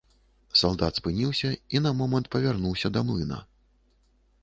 [0.61, 3.43] Салдат спыніўся і на момант павярнуўся да млына.